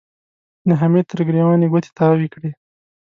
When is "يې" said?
1.63-1.67